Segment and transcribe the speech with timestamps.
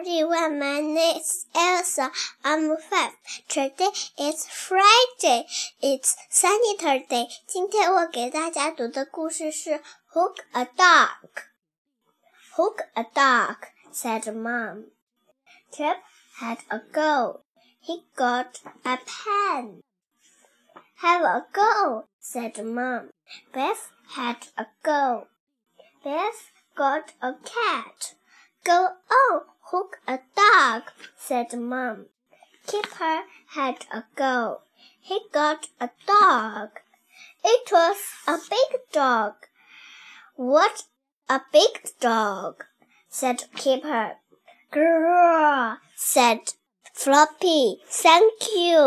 [0.00, 0.58] everyone.
[0.58, 2.10] My name is Elsa.
[2.42, 3.12] I'm five.
[3.48, 5.46] Today is Friday.
[5.82, 7.28] It's sunny Thursday.
[7.46, 9.82] 今天我给大家读的故事是
[10.12, 11.44] Hook a Dog.
[12.54, 13.56] Hook a dog,
[13.92, 14.86] said Mom.
[15.70, 15.98] Trip
[16.40, 17.42] had a go.
[17.80, 19.82] He got a pen.
[20.96, 23.10] Have a go, said Mom.
[23.52, 25.26] Beth had a go.
[26.02, 28.14] Beth got a cat.
[28.64, 29.40] Go on,
[29.71, 30.83] hook a dog,
[31.17, 32.05] said Mom.
[32.67, 34.61] Kipper had a go.
[34.99, 36.69] He got a dog.
[37.43, 37.97] It was
[38.27, 39.33] a big dog.
[40.35, 40.83] What
[41.29, 42.65] a big dog,
[43.09, 44.17] said Kipper.
[44.71, 46.41] Grrr, said
[46.93, 47.77] Floppy.
[47.87, 48.81] Thank you.